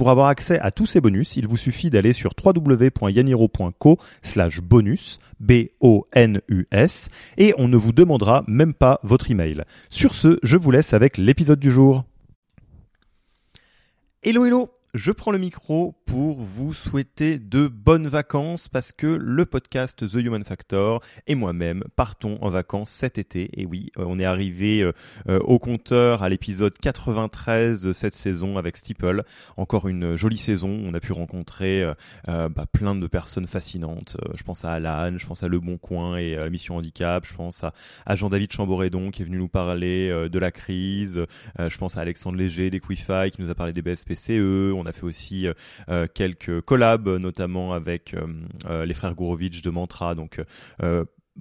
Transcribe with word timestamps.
Pour 0.00 0.08
avoir 0.08 0.28
accès 0.28 0.58
à 0.60 0.70
tous 0.70 0.86
ces 0.86 1.02
bonus, 1.02 1.36
il 1.36 1.46
vous 1.46 1.58
suffit 1.58 1.90
d'aller 1.90 2.14
sur 2.14 2.32
www.yaniro.co 2.42 3.98
slash 4.22 4.62
bonus, 4.62 5.18
B-O-N-U-S, 5.40 7.10
et 7.36 7.52
on 7.58 7.68
ne 7.68 7.76
vous 7.76 7.92
demandera 7.92 8.42
même 8.48 8.72
pas 8.72 9.00
votre 9.02 9.30
email. 9.30 9.62
Sur 9.90 10.14
ce, 10.14 10.38
je 10.42 10.56
vous 10.56 10.70
laisse 10.70 10.94
avec 10.94 11.18
l'épisode 11.18 11.60
du 11.60 11.70
jour. 11.70 12.04
Hello 14.22 14.46
hello 14.46 14.70
je 14.94 15.12
prends 15.12 15.30
le 15.30 15.38
micro 15.38 15.94
pour 16.10 16.38
vous 16.40 16.74
souhaiter 16.74 17.38
de 17.38 17.68
bonnes 17.68 18.08
vacances 18.08 18.66
parce 18.66 18.90
que 18.90 19.06
le 19.06 19.46
podcast 19.46 20.08
The 20.08 20.14
Human 20.14 20.42
Factor 20.42 21.00
et 21.28 21.36
moi-même 21.36 21.84
partons 21.94 22.36
en 22.40 22.50
vacances 22.50 22.90
cet 22.90 23.16
été. 23.16 23.48
Et 23.52 23.64
oui, 23.64 23.92
euh, 23.96 24.04
on 24.08 24.18
est 24.18 24.24
arrivé 24.24 24.80
euh, 24.80 24.92
euh, 25.28 25.38
au 25.38 25.60
compteur 25.60 26.24
à 26.24 26.28
l'épisode 26.28 26.76
93 26.76 27.82
de 27.82 27.92
cette 27.92 28.14
saison 28.14 28.58
avec 28.58 28.76
Steeple. 28.76 29.22
Encore 29.56 29.86
une 29.86 30.16
jolie 30.16 30.38
saison. 30.38 30.80
On 30.84 30.94
a 30.94 31.00
pu 31.00 31.12
rencontrer 31.12 31.84
bah, 32.26 32.66
plein 32.72 32.96
de 32.96 33.06
personnes 33.06 33.46
fascinantes. 33.46 34.16
Je 34.34 34.42
pense 34.42 34.64
à 34.64 34.72
Alan, 34.72 35.16
je 35.16 35.26
pense 35.26 35.44
à 35.44 35.48
Le 35.48 35.60
Bon 35.60 35.78
Coin 35.78 36.16
et 36.16 36.36
à 36.36 36.50
Mission 36.50 36.76
Handicap. 36.76 37.24
Je 37.24 37.34
pense 37.34 37.62
à, 37.62 38.16
Jean-David 38.16 38.52
Chamboredon 38.52 39.12
qui 39.12 39.22
est 39.22 39.24
venu 39.24 39.38
nous 39.38 39.48
parler 39.48 40.08
de 40.28 40.38
la 40.38 40.50
crise. 40.50 41.24
Je 41.58 41.78
pense 41.78 41.96
à 41.96 42.00
Alexandre 42.00 42.36
Léger 42.36 42.70
des 42.70 42.80
Quify 42.80 43.30
qui 43.32 43.42
nous 43.42 43.50
a 43.50 43.54
parlé 43.54 43.72
des 43.72 43.82
BSPCE 43.82 44.40
on 44.74 44.86
a 44.86 44.92
fait 44.92 45.04
aussi 45.04 45.46
euh, 46.00 46.06
quelques 46.12 46.60
collabs, 46.62 47.08
notamment 47.08 47.72
avec 47.72 48.14
euh, 48.14 48.84
les 48.84 48.94
frères 48.94 49.14
Gourovitch 49.14 49.62
de 49.62 49.70
Mantra. 49.70 50.14
Donc 50.14 50.40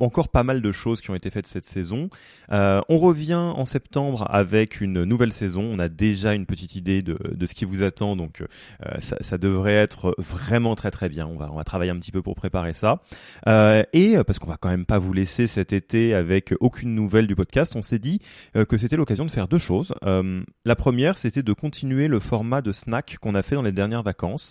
encore 0.00 0.28
pas 0.28 0.42
mal 0.42 0.62
de 0.62 0.72
choses 0.72 1.00
qui 1.00 1.10
ont 1.10 1.14
été 1.14 1.30
faites 1.30 1.46
cette 1.46 1.64
saison. 1.64 2.10
Euh, 2.52 2.80
on 2.88 2.98
revient 2.98 3.34
en 3.34 3.64
septembre 3.64 4.26
avec 4.30 4.80
une 4.80 5.04
nouvelle 5.04 5.32
saison. 5.32 5.62
On 5.62 5.78
a 5.78 5.88
déjà 5.88 6.34
une 6.34 6.46
petite 6.46 6.74
idée 6.74 7.02
de, 7.02 7.18
de 7.32 7.46
ce 7.46 7.54
qui 7.54 7.64
vous 7.64 7.82
attend, 7.82 8.16
donc 8.16 8.42
euh, 8.42 9.00
ça, 9.00 9.38
devrait 9.38 9.74
être 9.74 10.14
vraiment 10.18 10.74
très 10.74 10.90
très 10.90 11.08
bien. 11.08 11.26
On 11.26 11.36
va, 11.36 11.50
on 11.52 11.56
va 11.56 11.64
travailler 11.64 11.90
un 11.90 11.98
petit 11.98 12.12
peu 12.12 12.22
pour 12.22 12.34
préparer 12.34 12.72
ça. 12.72 13.02
Euh, 13.46 13.82
et 13.92 14.16
parce 14.26 14.38
qu'on 14.38 14.50
va 14.50 14.56
quand 14.56 14.68
même 14.68 14.86
pas 14.86 14.98
vous 14.98 15.12
laisser 15.12 15.46
cet 15.46 15.72
été 15.72 16.14
avec 16.14 16.54
aucune 16.60 16.94
nouvelle 16.94 17.26
du 17.26 17.36
podcast, 17.36 17.74
on 17.76 17.82
s'est 17.82 17.98
dit 17.98 18.20
que 18.68 18.76
c'était 18.76 18.96
l'occasion 18.96 19.24
de 19.24 19.30
faire 19.30 19.48
deux 19.48 19.58
choses. 19.58 19.94
la 20.02 20.76
première, 20.76 21.18
c'était 21.18 21.42
de 21.42 21.52
continuer 21.52 22.08
le 22.08 22.20
format 22.20 22.62
de 22.62 22.72
snack 22.72 23.18
qu'on 23.20 23.34
a 23.34 23.42
fait 23.42 23.54
dans 23.54 23.62
les 23.62 23.72
dernières 23.72 24.02
vacances, 24.02 24.50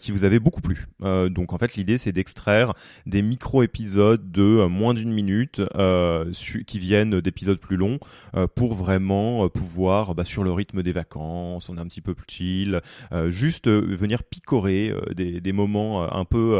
qui 0.00 0.12
vous 0.12 0.24
avait 0.24 0.38
beaucoup 0.38 0.60
plu. 0.60 0.86
donc 1.00 1.52
en 1.52 1.58
fait, 1.58 1.74
l'idée 1.74 1.98
c'est 1.98 2.12
d'extraire 2.12 2.74
des 3.06 3.22
micro-épisodes 3.22 4.30
de 4.30 4.66
moins 4.76 4.94
d'une 4.94 5.12
minute 5.12 5.60
euh, 5.74 6.30
qui 6.66 6.78
viennent 6.78 7.20
d'épisodes 7.20 7.58
plus 7.58 7.76
longs 7.76 7.98
euh, 8.36 8.46
pour 8.46 8.74
vraiment 8.74 9.44
euh, 9.44 9.48
pouvoir 9.48 10.14
bah, 10.14 10.24
sur 10.24 10.44
le 10.44 10.52
rythme 10.52 10.82
des 10.82 10.92
vacances, 10.92 11.68
on 11.68 11.76
est 11.76 11.80
un 11.80 11.86
petit 11.86 12.00
peu 12.00 12.14
plus 12.14 12.26
chill, 12.28 12.80
juste 13.28 13.68
venir 13.68 14.22
picorer 14.24 14.92
des, 15.14 15.40
des, 15.40 15.52
moments 15.52 16.12
un 16.12 16.24
peu 16.24 16.58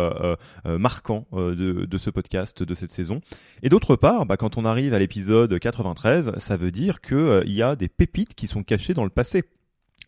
marquants 0.65 1.27
de, 1.33 1.85
de, 1.85 1.99
ce 1.99 2.11
podcast 2.11 2.63
de 2.63 2.75
cette 2.75 2.91
saison. 2.91 3.21
Et 3.63 3.69
d'autre 3.69 3.97
part, 3.97 4.27
bah, 4.27 4.37
quand 4.37 4.57
on 4.57 4.65
arrive 4.65 4.95
à 4.95 4.99
l'épisode 4.99 5.59
93, 5.59 6.39
ça 6.39 6.57
veut 6.57 6.71
dire 6.71 7.01
qu'il 7.01 7.43
il 7.47 7.53
y 7.53 7.63
a 7.63 7.77
des 7.77 7.89
pépites 7.89 8.35
qui 8.35 8.47
sont 8.47 8.63
cachées 8.63 8.95
dans 8.95 9.05
le 9.05 9.11
passé. 9.11 9.45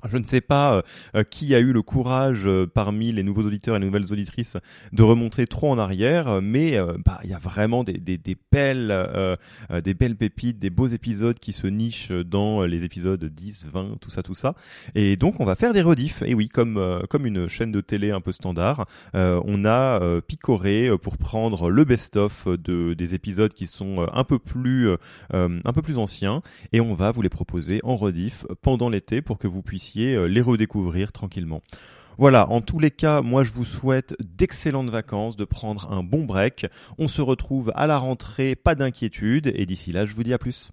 Je 0.06 0.16
ne 0.16 0.22
sais 0.22 0.40
pas 0.40 0.76
euh, 0.76 0.82
euh, 1.16 1.24
qui 1.24 1.56
a 1.56 1.58
eu 1.58 1.72
le 1.72 1.82
courage 1.82 2.46
euh, 2.46 2.68
parmi 2.72 3.10
les 3.10 3.24
nouveaux 3.24 3.42
auditeurs 3.42 3.74
et 3.74 3.80
les 3.80 3.86
nouvelles 3.86 4.12
auditrices 4.12 4.56
de 4.92 5.02
remonter 5.02 5.48
trop 5.48 5.72
en 5.72 5.78
arrière, 5.78 6.40
mais 6.40 6.78
bah, 7.04 7.20
il 7.24 7.30
y 7.30 7.34
a 7.34 7.38
vraiment 7.38 7.82
des, 7.82 7.94
des, 7.94 8.16
des 8.16 8.36
belles, 8.52 8.94
des 9.82 9.94
belles 9.94 10.16
pépites, 10.16 10.58
des 10.58 10.70
beaux 10.70 10.86
épisodes 10.86 11.38
qui 11.38 11.52
se 11.52 11.66
nichent 11.66 12.12
dans 12.12 12.62
les 12.62 12.84
épisodes 12.84 13.22
10, 13.24 13.68
20, 13.72 13.98
tout 14.00 14.10
ça, 14.10 14.22
tout 14.22 14.34
ça. 14.34 14.54
Et 14.94 15.16
donc 15.16 15.40
on 15.40 15.44
va 15.44 15.56
faire 15.56 15.72
des 15.72 15.82
rediffs. 15.82 16.22
Et 16.22 16.34
oui, 16.34 16.48
comme 16.48 17.02
comme 17.10 17.26
une 17.26 17.48
chaîne 17.48 17.72
de 17.72 17.80
télé 17.80 18.10
un 18.10 18.20
peu 18.20 18.32
standard, 18.32 18.86
on 19.14 19.64
a 19.64 20.20
picoré 20.26 20.90
pour 21.02 21.18
prendre 21.18 21.70
le 21.70 21.84
best-of 21.84 22.46
de 22.48 22.94
des 22.94 23.14
épisodes 23.14 23.52
qui 23.52 23.66
sont 23.66 24.06
un 24.12 24.24
peu 24.24 24.38
plus 24.38 24.90
un 25.30 25.72
peu 25.72 25.82
plus 25.82 25.98
anciens, 25.98 26.42
et 26.72 26.80
on 26.80 26.94
va 26.94 27.10
vous 27.10 27.22
les 27.22 27.28
proposer 27.28 27.80
en 27.84 27.96
rediff 27.96 28.46
pendant 28.62 28.88
l'été 28.88 29.22
pour 29.22 29.38
que 29.38 29.46
vous 29.46 29.62
puissiez 29.62 29.87
euh, 29.96 30.26
les 30.26 30.40
redécouvrir 30.40 31.12
tranquillement. 31.12 31.62
Voilà, 32.18 32.48
en 32.50 32.60
tous 32.60 32.80
les 32.80 32.90
cas, 32.90 33.22
moi 33.22 33.44
je 33.44 33.52
vous 33.52 33.64
souhaite 33.64 34.16
d'excellentes 34.18 34.90
vacances, 34.90 35.36
de 35.36 35.44
prendre 35.44 35.92
un 35.92 36.02
bon 36.02 36.24
break. 36.24 36.66
On 36.98 37.06
se 37.06 37.22
retrouve 37.22 37.72
à 37.76 37.86
la 37.86 37.96
rentrée, 37.96 38.56
pas 38.56 38.74
d'inquiétude, 38.74 39.52
et 39.54 39.66
d'ici 39.66 39.92
là, 39.92 40.04
je 40.04 40.14
vous 40.14 40.24
dis 40.24 40.32
à 40.32 40.38
plus. 40.38 40.72